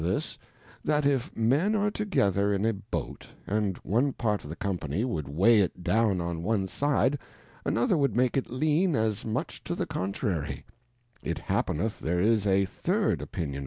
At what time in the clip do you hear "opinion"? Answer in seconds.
13.21-13.59